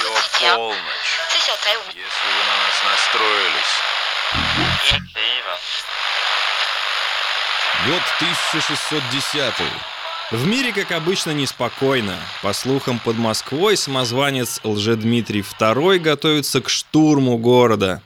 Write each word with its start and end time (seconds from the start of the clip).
Ее 0.00 0.10
полночь. 0.40 1.12
Если 1.94 2.28
вы 2.28 2.42
на 2.46 2.56
нас 2.62 2.76
настроились. 2.84 3.74
Год 7.86 8.02
1610. 8.20 9.54
В 10.32 10.46
мире, 10.46 10.72
как 10.72 10.90
обычно, 10.92 11.30
неспокойно. 11.30 12.18
По 12.42 12.52
слухам, 12.52 12.98
под 12.98 13.16
Москвой 13.16 13.76
самозванец 13.76 14.60
Лжедмитрий 14.64 15.42
II 15.42 15.98
готовится 15.98 16.60
к 16.60 16.68
штурму 16.68 17.38
города. 17.38 18.02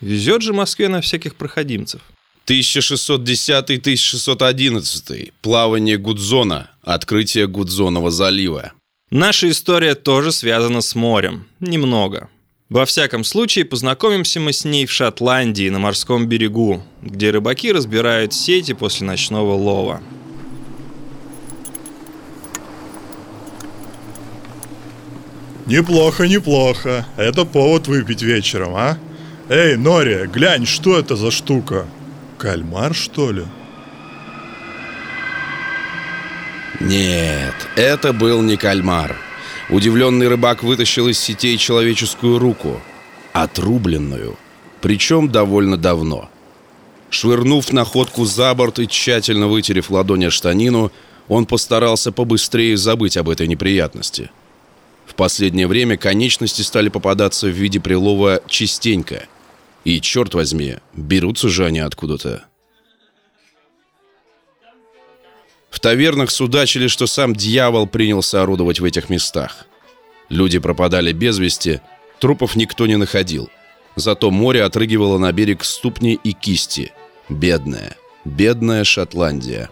Везет 0.00 0.42
же 0.42 0.52
Москве 0.52 0.88
на 0.88 1.00
всяких 1.00 1.36
проходимцев. 1.36 2.02
1610-1611. 2.46 5.32
Плавание 5.40 5.96
Гудзона. 5.96 6.68
Открытие 6.82 7.46
Гудзонова 7.46 8.10
залива. 8.10 8.72
Наша 9.14 9.50
история 9.50 9.94
тоже 9.94 10.32
связана 10.32 10.80
с 10.80 10.94
морем. 10.94 11.46
Немного. 11.60 12.30
Во 12.70 12.86
всяком 12.86 13.24
случае, 13.24 13.66
познакомимся 13.66 14.40
мы 14.40 14.54
с 14.54 14.64
ней 14.64 14.86
в 14.86 14.90
Шотландии, 14.90 15.68
на 15.68 15.78
морском 15.78 16.26
берегу, 16.26 16.82
где 17.02 17.30
рыбаки 17.30 17.72
разбирают 17.72 18.32
сети 18.32 18.72
после 18.72 19.06
ночного 19.06 19.52
лова. 19.52 20.00
Неплохо, 25.66 26.26
неплохо. 26.26 27.06
Это 27.18 27.44
повод 27.44 27.88
выпить 27.88 28.22
вечером, 28.22 28.74
а? 28.74 28.98
Эй, 29.50 29.76
Нори, 29.76 30.26
глянь, 30.26 30.64
что 30.64 30.98
это 30.98 31.16
за 31.16 31.30
штука? 31.30 31.84
Кальмар, 32.38 32.94
что 32.94 33.30
ли? 33.30 33.44
Нет, 36.82 37.54
это 37.76 38.12
был 38.12 38.42
не 38.42 38.56
кальмар. 38.56 39.16
Удивленный 39.70 40.26
рыбак 40.26 40.64
вытащил 40.64 41.06
из 41.08 41.18
сетей 41.18 41.56
человеческую 41.56 42.38
руку. 42.38 42.80
Отрубленную. 43.32 44.36
Причем 44.80 45.30
довольно 45.30 45.76
давно. 45.76 46.28
Швырнув 47.08 47.72
находку 47.72 48.24
за 48.24 48.52
борт 48.54 48.80
и 48.80 48.88
тщательно 48.88 49.46
вытерев 49.46 49.90
ладонь 49.90 50.26
о 50.26 50.30
штанину, 50.30 50.90
он 51.28 51.46
постарался 51.46 52.10
побыстрее 52.10 52.76
забыть 52.76 53.16
об 53.16 53.28
этой 53.28 53.46
неприятности. 53.46 54.30
В 55.06 55.14
последнее 55.14 55.68
время 55.68 55.96
конечности 55.96 56.62
стали 56.62 56.88
попадаться 56.88 57.46
в 57.46 57.50
виде 57.50 57.78
прилова 57.80 58.42
частенько. 58.48 59.26
И, 59.84 60.00
черт 60.00 60.34
возьми, 60.34 60.76
берутся 60.94 61.48
же 61.48 61.64
они 61.64 61.78
откуда-то. 61.78 62.44
Тавернах 65.82 66.30
судачили, 66.30 66.86
что 66.86 67.06
сам 67.06 67.36
дьявол 67.36 67.86
принялся 67.86 68.42
орудовать 68.42 68.80
в 68.80 68.84
этих 68.84 69.10
местах. 69.10 69.66
Люди 70.30 70.58
пропадали 70.58 71.12
без 71.12 71.38
вести, 71.38 71.80
трупов 72.18 72.56
никто 72.56 72.86
не 72.86 72.96
находил. 72.96 73.50
Зато 73.96 74.30
море 74.30 74.64
отрыгивало 74.64 75.18
на 75.18 75.30
берег 75.32 75.64
ступни 75.64 76.18
и 76.24 76.32
кисти. 76.32 76.92
Бедная, 77.28 77.96
бедная 78.24 78.84
Шотландия. 78.84 79.68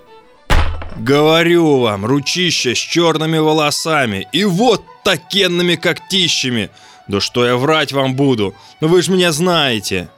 Говорю 0.97 1.78
вам, 1.78 2.05
ручища 2.05 2.75
с 2.75 2.78
черными 2.78 3.38
волосами 3.38 4.28
и 4.33 4.44
вот 4.44 4.84
такенными 5.05 5.77
когтищами. 5.77 6.69
Да 7.08 7.20
что 7.20 7.47
я 7.47 7.56
врать 7.56 7.92
вам 7.92 8.14
буду, 8.14 8.55
Ну 8.81 8.88
вы 8.88 9.00
же 9.03 9.12
меня 9.12 9.33
знаете. 9.33 10.11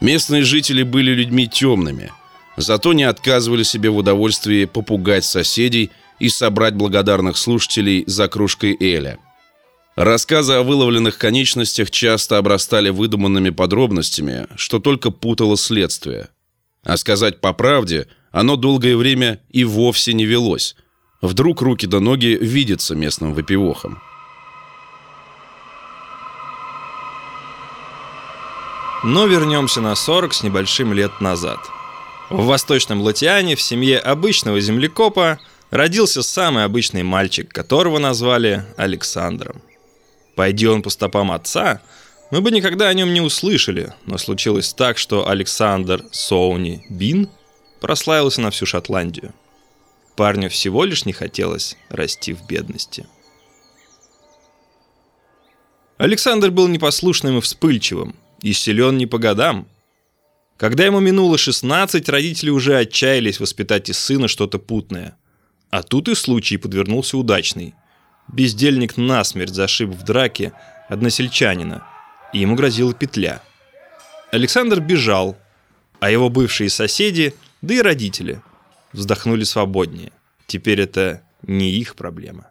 Местные 0.00 0.42
жители 0.42 0.82
были 0.82 1.12
людьми 1.12 1.48
темными, 1.48 2.12
зато 2.56 2.92
не 2.92 3.04
отказывали 3.04 3.62
себе 3.62 3.90
в 3.90 3.96
удовольствии 3.96 4.64
попугать 4.64 5.24
соседей 5.24 5.90
и 6.18 6.28
собрать 6.28 6.74
благодарных 6.74 7.36
слушателей 7.36 8.04
за 8.06 8.28
кружкой 8.28 8.76
Эля. 8.80 9.18
Рассказы 9.96 10.54
о 10.54 10.62
выловленных 10.62 11.16
конечностях 11.16 11.90
часто 11.90 12.36
обрастали 12.36 12.90
выдуманными 12.90 13.50
подробностями, 13.50 14.46
что 14.56 14.78
только 14.78 15.10
путало 15.10 15.56
следствие. 15.56 16.28
А 16.84 16.96
сказать 16.98 17.40
по 17.40 17.52
правде, 17.52 18.06
оно 18.30 18.56
долгое 18.56 18.96
время 18.96 19.40
и 19.50 19.64
вовсе 19.64 20.12
не 20.12 20.26
велось. 20.26 20.76
Вдруг 21.22 21.62
руки 21.62 21.86
до 21.86 22.00
ноги 22.00 22.38
видятся 22.40 22.94
местным 22.94 23.32
выпивохам. 23.32 24.02
Но 29.02 29.26
вернемся 29.26 29.80
на 29.80 29.94
40 29.94 30.34
с 30.34 30.42
небольшим 30.42 30.92
лет 30.92 31.20
назад. 31.20 31.58
В 32.28 32.46
Восточном 32.46 33.02
Латиане 33.02 33.54
в 33.54 33.62
семье 33.62 33.98
обычного 34.00 34.60
землекопа 34.60 35.38
родился 35.70 36.22
самый 36.22 36.64
обычный 36.64 37.04
мальчик, 37.04 37.52
которого 37.52 37.98
назвали 37.98 38.64
Александром. 38.76 39.62
Пойди 40.34 40.66
он 40.66 40.82
по 40.82 40.90
стопам 40.90 41.30
отца, 41.30 41.80
мы 42.32 42.40
бы 42.40 42.50
никогда 42.50 42.88
о 42.88 42.94
нем 42.94 43.14
не 43.14 43.20
услышали, 43.20 43.94
но 44.04 44.18
случилось 44.18 44.72
так, 44.74 44.98
что 44.98 45.28
Александр 45.28 46.04
Соуни 46.10 46.84
Бин 46.90 47.30
прославился 47.80 48.40
на 48.40 48.50
всю 48.50 48.66
Шотландию. 48.66 49.32
Парню 50.16 50.50
всего 50.50 50.84
лишь 50.84 51.04
не 51.04 51.12
хотелось 51.12 51.76
расти 51.88 52.32
в 52.32 52.44
бедности. 52.46 53.06
Александр 55.98 56.50
был 56.50 56.66
непослушным 56.66 57.38
и 57.38 57.40
вспыльчивым, 57.40 58.16
и 58.42 58.52
силен 58.52 58.96
не 58.98 59.06
по 59.06 59.18
годам. 59.18 59.68
Когда 60.56 60.86
ему 60.86 61.00
минуло 61.00 61.36
16, 61.36 62.08
родители 62.08 62.48
уже 62.50 62.78
отчаялись 62.78 63.40
воспитать 63.40 63.90
из 63.90 63.98
сына 63.98 64.26
что-то 64.26 64.58
путное. 64.58 65.16
А 65.70 65.82
тут 65.82 66.08
и 66.08 66.14
случай 66.14 66.56
подвернулся 66.56 67.18
удачный. 67.18 67.74
Бездельник 68.28 68.96
насмерть 68.96 69.54
зашиб 69.54 69.90
в 69.90 70.02
драке 70.02 70.52
односельчанина, 70.88 71.86
и 72.32 72.38
ему 72.38 72.56
грозила 72.56 72.94
петля. 72.94 73.42
Александр 74.32 74.80
бежал, 74.80 75.36
а 76.00 76.10
его 76.10 76.30
бывшие 76.30 76.70
соседи, 76.70 77.34
да 77.60 77.74
и 77.74 77.82
родители, 77.82 78.40
вздохнули 78.92 79.44
свободнее. 79.44 80.12
Теперь 80.46 80.80
это 80.80 81.22
не 81.42 81.70
их 81.70 81.96
проблема. 81.96 82.50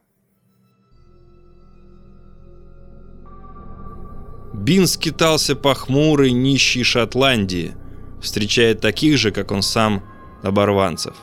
Бин 4.53 4.87
скитался 4.87 5.55
по 5.55 5.73
хмурой, 5.73 6.31
нищей 6.31 6.83
Шотландии, 6.83 7.75
встречая 8.25 8.75
таких 8.75 9.17
же, 9.17 9.31
как 9.31 9.51
он 9.51 9.61
сам, 9.61 10.03
оборванцев. 10.43 11.15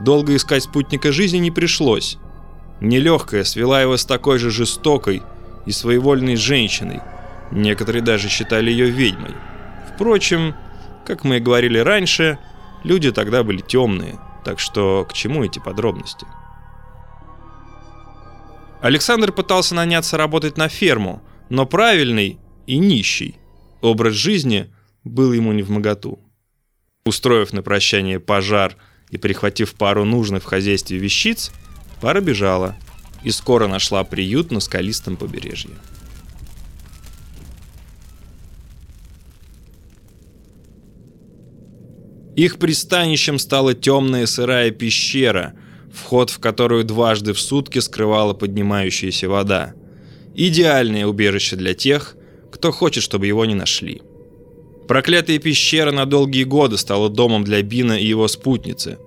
Долго 0.00 0.34
искать 0.34 0.62
спутника 0.62 1.12
жизни 1.12 1.38
не 1.38 1.50
пришлось. 1.50 2.18
Нелегкая 2.80 3.44
свела 3.44 3.80
его 3.80 3.96
с 3.96 4.04
такой 4.04 4.38
же 4.38 4.50
жестокой 4.50 5.22
и 5.66 5.72
своевольной 5.72 6.36
женщиной. 6.36 7.00
Некоторые 7.50 8.02
даже 8.02 8.28
считали 8.28 8.70
ее 8.70 8.90
ведьмой. 8.90 9.34
Впрочем, 9.94 10.54
как 11.06 11.24
мы 11.24 11.36
и 11.36 11.40
говорили 11.40 11.78
раньше, 11.78 12.38
люди 12.82 13.12
тогда 13.12 13.44
были 13.44 13.60
темные, 13.60 14.18
так 14.44 14.58
что 14.58 15.06
к 15.08 15.12
чему 15.12 15.44
эти 15.44 15.58
подробности? 15.58 16.26
Александр 18.80 19.30
пытался 19.30 19.76
наняться 19.76 20.16
работать 20.16 20.56
на 20.56 20.68
ферму, 20.68 21.22
но 21.48 21.66
правильный 21.66 22.40
и 22.66 22.78
нищий 22.78 23.36
образ 23.80 24.14
жизни 24.14 24.72
был 25.04 25.32
ему 25.32 25.52
не 25.52 25.62
в 25.62 25.70
моготу. 25.70 26.20
Устроив 27.04 27.52
на 27.52 27.62
прощание 27.62 28.20
пожар 28.20 28.76
и 29.10 29.18
прихватив 29.18 29.74
пару 29.74 30.04
нужных 30.04 30.42
в 30.42 30.46
хозяйстве 30.46 30.98
вещиц, 30.98 31.50
пара 32.00 32.20
бежала 32.20 32.76
и 33.24 33.30
скоро 33.30 33.66
нашла 33.66 34.04
приют 34.04 34.50
на 34.50 34.60
скалистом 34.60 35.16
побережье. 35.16 35.72
Их 42.34 42.58
пристанищем 42.58 43.38
стала 43.38 43.74
темная 43.74 44.26
сырая 44.26 44.70
пещера, 44.70 45.54
вход 45.92 46.30
в 46.30 46.38
которую 46.38 46.84
дважды 46.84 47.34
в 47.34 47.40
сутки 47.40 47.78
скрывала 47.78 48.32
поднимающаяся 48.32 49.28
вода. 49.28 49.74
Идеальное 50.34 51.06
убежище 51.06 51.56
для 51.56 51.74
тех, 51.74 52.16
кто 52.50 52.72
хочет, 52.72 53.02
чтобы 53.02 53.26
его 53.26 53.44
не 53.44 53.54
нашли. 53.54 54.00
Проклятая 54.92 55.38
пещера 55.38 55.90
на 55.90 56.04
долгие 56.04 56.44
годы 56.44 56.76
стала 56.76 57.08
домом 57.08 57.44
для 57.44 57.62
Бина 57.62 57.94
и 57.94 58.04
его 58.04 58.28
спутницы, 58.28 58.98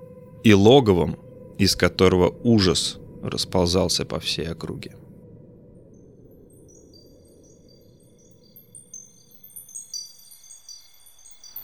и 0.42 0.52
логовом, 0.52 1.16
из 1.58 1.76
которого 1.76 2.34
ужас 2.42 2.98
расползался 3.22 4.04
по 4.04 4.18
всей 4.18 4.48
округе. 4.48 4.96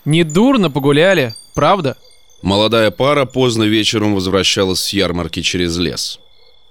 Недурно 0.05 0.71
погуляли, 0.71 1.35
правда? 1.57 1.97
Молодая 2.43 2.93
пара 2.93 3.25
поздно 3.25 3.65
вечером 3.65 4.15
возвращалась 4.15 4.83
с 4.83 4.93
ярмарки 4.93 5.43
через 5.43 5.77
лес. 5.79 6.21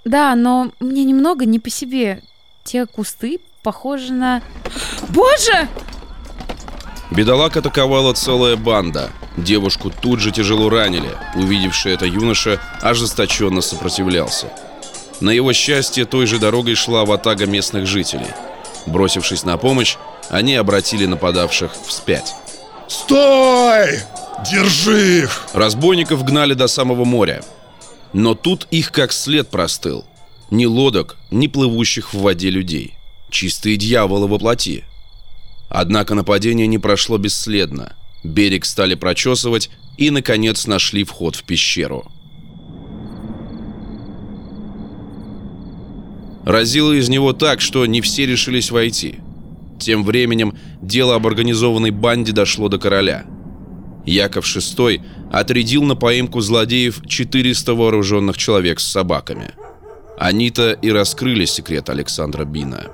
Да, 0.05 0.35
но 0.35 0.71
мне 0.79 1.03
немного 1.03 1.43
не 1.43 1.59
по 1.59 1.69
себе. 1.69 2.23
Те 2.63 2.85
кусты 2.85 3.41
похожи 3.61 4.13
на... 4.13 4.41
Боже! 5.09 5.67
Бедолаг 7.11 7.57
атаковала 7.57 8.13
целая 8.13 8.55
банда. 8.55 9.11
Девушку 9.35 9.89
тут 9.91 10.21
же 10.21 10.31
тяжело 10.31 10.69
ранили. 10.69 11.11
Увидевший 11.35 11.93
это 11.93 12.05
юноша 12.05 12.59
ожесточенно 12.81 13.61
сопротивлялся. 13.61 14.47
На 15.19 15.29
его 15.29 15.53
счастье, 15.53 16.05
той 16.05 16.25
же 16.25 16.39
дорогой 16.39 16.75
шла 16.75 17.05
ватага 17.05 17.45
местных 17.45 17.85
жителей. 17.85 18.31
Бросившись 18.87 19.43
на 19.43 19.57
помощь, 19.57 19.97
они 20.29 20.55
обратили 20.55 21.05
нападавших 21.05 21.71
вспять. 21.85 22.33
Стой! 22.87 23.99
Держи 24.49 25.23
их! 25.23 25.43
Разбойников 25.53 26.23
гнали 26.23 26.53
до 26.53 26.67
самого 26.67 27.05
моря. 27.05 27.43
Но 28.13 28.35
тут 28.35 28.67
их 28.71 28.91
как 28.91 29.11
след 29.11 29.49
простыл. 29.49 30.05
Ни 30.49 30.65
лодок, 30.65 31.17
ни 31.29 31.47
плывущих 31.47 32.13
в 32.13 32.21
воде 32.21 32.49
людей. 32.49 32.95
Чистые 33.29 33.77
дьяволы 33.77 34.27
во 34.27 34.39
плоти. 34.39 34.83
Однако 35.73 36.15
нападение 36.15 36.67
не 36.67 36.77
прошло 36.77 37.17
бесследно. 37.17 37.95
Берег 38.25 38.65
стали 38.65 38.95
прочесывать 38.95 39.69
и, 39.97 40.09
наконец, 40.09 40.67
нашли 40.67 41.05
вход 41.05 41.37
в 41.37 41.43
пещеру. 41.43 42.11
Разило 46.43 46.91
из 46.91 47.07
него 47.07 47.31
так, 47.31 47.61
что 47.61 47.85
не 47.85 48.01
все 48.01 48.25
решились 48.25 48.69
войти. 48.69 49.19
Тем 49.79 50.03
временем 50.03 50.57
дело 50.81 51.15
об 51.15 51.25
организованной 51.25 51.91
банде 51.91 52.33
дошло 52.33 52.67
до 52.67 52.77
короля. 52.77 53.25
Яков 54.05 54.45
VI 54.45 55.01
отрядил 55.31 55.83
на 55.83 55.95
поимку 55.95 56.41
злодеев 56.41 57.01
400 57.07 57.73
вооруженных 57.75 58.37
человек 58.37 58.81
с 58.81 58.91
собаками. 58.91 59.51
Они-то 60.19 60.73
и 60.73 60.91
раскрыли 60.91 61.45
секрет 61.45 61.89
Александра 61.89 62.43
Бина. 62.43 62.91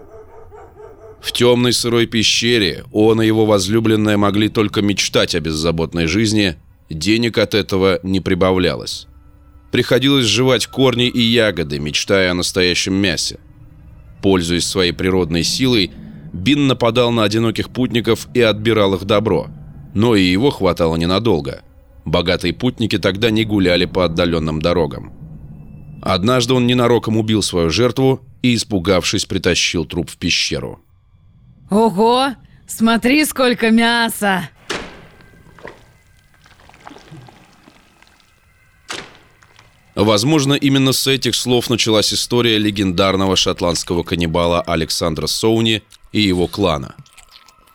В 1.21 1.31
темной 1.31 1.73
сырой 1.73 2.05
пещере 2.05 2.85
он 2.91 3.21
и 3.21 3.27
его 3.27 3.45
возлюбленная 3.45 4.17
могли 4.17 4.49
только 4.49 4.81
мечтать 4.81 5.35
о 5.35 5.39
беззаботной 5.39 6.07
жизни, 6.07 6.55
денег 6.89 7.37
от 7.37 7.53
этого 7.53 7.99
не 8.03 8.19
прибавлялось. 8.19 9.07
Приходилось 9.71 10.25
жевать 10.25 10.67
корни 10.67 11.07
и 11.07 11.19
ягоды, 11.19 11.79
мечтая 11.79 12.31
о 12.31 12.35
настоящем 12.35 12.93
мясе. 12.93 13.39
Пользуясь 14.21 14.65
своей 14.65 14.93
природной 14.93 15.43
силой, 15.43 15.91
Бин 16.33 16.67
нападал 16.67 17.11
на 17.11 17.23
одиноких 17.23 17.69
путников 17.69 18.27
и 18.33 18.41
отбирал 18.41 18.95
их 18.95 19.05
добро. 19.05 19.47
Но 19.93 20.15
и 20.15 20.23
его 20.23 20.51
хватало 20.51 20.95
ненадолго. 20.95 21.61
Богатые 22.05 22.53
путники 22.53 22.97
тогда 22.97 23.31
не 23.31 23.43
гуляли 23.43 23.85
по 23.85 24.05
отдаленным 24.05 24.61
дорогам. 24.61 25.13
Однажды 26.01 26.53
он 26.53 26.67
ненароком 26.67 27.17
убил 27.17 27.41
свою 27.41 27.69
жертву 27.69 28.21
и, 28.41 28.55
испугавшись, 28.55 29.25
притащил 29.25 29.85
труп 29.85 30.11
в 30.11 30.17
пещеру. 30.17 30.79
Ого! 31.69 32.35
Смотри, 32.67 33.25
сколько 33.25 33.71
мяса! 33.71 34.49
Возможно, 39.95 40.53
именно 40.53 40.93
с 40.93 41.07
этих 41.07 41.33
слов 41.33 41.71
началась 41.71 42.13
история 42.13 42.59
легендарного 42.59 43.35
шотландского 43.35 44.03
каннибала 44.03 44.61
Александра 44.61 45.25
Соуни 45.25 45.81
и 46.11 46.21
его 46.21 46.47
клана. 46.47 46.95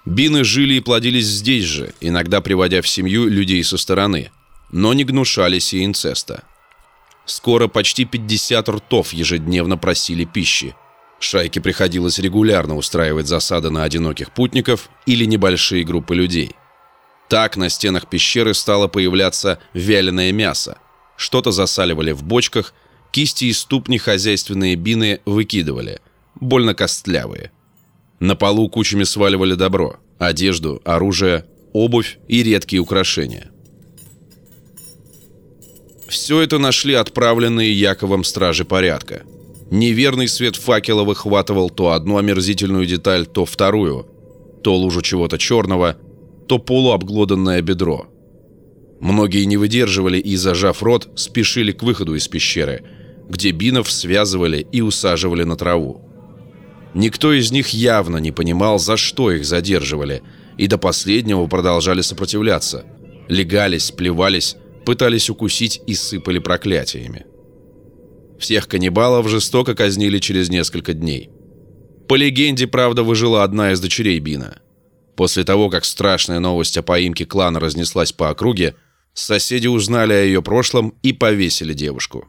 Бины 0.04 0.44
жили 0.44 0.74
и 0.74 0.80
плодились 0.80 1.26
здесь 1.26 1.64
же, 1.64 1.94
иногда 2.00 2.40
приводя 2.40 2.80
в 2.80 2.88
семью 2.88 3.26
людей 3.26 3.62
со 3.64 3.76
стороны, 3.76 4.30
но 4.70 4.94
не 4.94 5.04
гнушались 5.04 5.74
и 5.74 5.84
инцеста. 5.84 6.44
Скоро 7.24 7.66
почти 7.66 8.04
50 8.04 8.68
ртов 8.68 9.12
ежедневно 9.12 9.76
просили 9.76 10.24
пищи. 10.24 10.76
Шайке 11.22 11.60
приходилось 11.60 12.18
регулярно 12.18 12.76
устраивать 12.76 13.28
засады 13.28 13.70
на 13.70 13.84
одиноких 13.84 14.32
путников 14.32 14.90
или 15.06 15.24
небольшие 15.24 15.84
группы 15.84 16.14
людей. 16.14 16.50
Так 17.28 17.56
на 17.56 17.68
стенах 17.68 18.10
пещеры 18.10 18.54
стало 18.54 18.88
появляться 18.88 19.58
вяленое 19.72 20.32
мясо. 20.32 20.78
Что-то 21.16 21.52
засаливали 21.52 22.12
в 22.12 22.24
бочках, 22.24 22.74
кисти 23.12 23.44
и 23.46 23.52
ступни 23.52 23.98
хозяйственные 23.98 24.74
бины 24.74 25.20
выкидывали, 25.24 26.00
больно 26.34 26.74
костлявые. 26.74 27.52
На 28.18 28.34
полу 28.34 28.68
кучами 28.68 29.04
сваливали 29.04 29.54
добро, 29.54 30.00
одежду, 30.18 30.82
оружие, 30.84 31.46
обувь 31.72 32.18
и 32.28 32.42
редкие 32.42 32.82
украшения. 32.82 33.50
Все 36.08 36.40
это 36.40 36.58
нашли 36.58 36.94
отправленные 36.94 37.72
Яковом 37.72 38.24
стражи 38.24 38.64
порядка. 38.64 39.22
Неверный 39.72 40.28
свет 40.28 40.56
факела 40.56 41.02
выхватывал 41.02 41.70
то 41.70 41.92
одну 41.92 42.18
омерзительную 42.18 42.84
деталь, 42.84 43.24
то 43.24 43.46
вторую, 43.46 44.06
то 44.62 44.76
лужу 44.76 45.00
чего-то 45.00 45.38
черного, 45.38 45.96
то 46.46 46.58
полуобглоданное 46.58 47.62
бедро. 47.62 48.06
Многие 49.00 49.44
не 49.44 49.56
выдерживали 49.56 50.18
и, 50.18 50.36
зажав 50.36 50.82
рот, 50.82 51.08
спешили 51.14 51.72
к 51.72 51.82
выходу 51.82 52.14
из 52.14 52.28
пещеры, 52.28 52.84
где 53.30 53.50
бинов 53.50 53.90
связывали 53.90 54.66
и 54.72 54.82
усаживали 54.82 55.44
на 55.44 55.56
траву. 55.56 56.02
Никто 56.92 57.32
из 57.32 57.50
них 57.50 57.68
явно 57.68 58.18
не 58.18 58.30
понимал, 58.30 58.78
за 58.78 58.98
что 58.98 59.32
их 59.32 59.46
задерживали, 59.46 60.22
и 60.58 60.66
до 60.66 60.76
последнего 60.76 61.46
продолжали 61.46 62.02
сопротивляться. 62.02 62.84
Легались, 63.26 63.90
плевались, 63.90 64.54
пытались 64.84 65.30
укусить 65.30 65.80
и 65.86 65.94
сыпали 65.94 66.40
проклятиями. 66.40 67.24
Всех 68.42 68.66
каннибалов 68.66 69.28
жестоко 69.28 69.76
казнили 69.76 70.18
через 70.18 70.48
несколько 70.48 70.94
дней. 70.94 71.30
По 72.08 72.16
легенде, 72.16 72.66
правда, 72.66 73.04
выжила 73.04 73.44
одна 73.44 73.70
из 73.70 73.78
дочерей 73.78 74.18
Бина. 74.18 74.58
После 75.14 75.44
того, 75.44 75.70
как 75.70 75.84
страшная 75.84 76.40
новость 76.40 76.76
о 76.76 76.82
поимке 76.82 77.24
клана 77.24 77.60
разнеслась 77.60 78.10
по 78.10 78.30
округе, 78.30 78.74
соседи 79.14 79.68
узнали 79.68 80.12
о 80.12 80.24
ее 80.24 80.42
прошлом 80.42 80.92
и 81.04 81.12
повесили 81.12 81.72
девушку. 81.72 82.26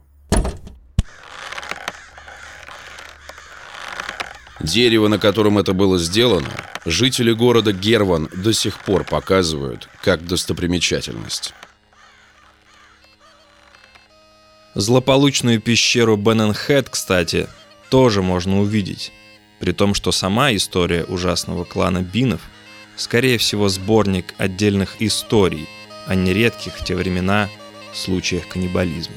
Дерево, 4.61 5.07
на 5.07 5.17
котором 5.17 5.57
это 5.57 5.73
было 5.73 5.97
сделано, 5.97 6.51
жители 6.85 7.31
города 7.31 7.73
Герван 7.73 8.29
до 8.35 8.53
сих 8.53 8.83
пор 8.83 9.03
показывают 9.03 9.89
как 10.03 10.27
достопримечательность. 10.27 11.55
Злополучную 14.75 15.61
пещеру 15.61 16.17
Бенненхед, 16.17 16.89
кстати, 16.89 17.47
тоже 17.89 18.23
можно 18.23 18.59
увидеть. 18.59 19.11
При 19.59 19.71
том, 19.71 19.93
что 19.93 20.11
сама 20.11 20.53
история 20.55 21.03
ужасного 21.03 21.63
клана 21.63 22.01
Бинов, 22.01 22.41
скорее 22.95 23.37
всего, 23.37 23.69
сборник 23.69 24.33
отдельных 24.37 24.95
историй, 24.99 25.67
а 26.07 26.15
не 26.15 26.33
редких 26.33 26.75
в 26.77 26.83
те 26.83 26.95
времена 26.95 27.49
случаях 27.93 28.47
каннибализма. 28.47 29.15